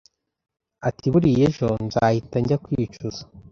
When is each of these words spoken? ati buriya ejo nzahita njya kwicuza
ati 0.87 1.05
buriya 1.11 1.43
ejo 1.49 1.67
nzahita 1.85 2.35
njya 2.41 2.57
kwicuza 2.63 3.21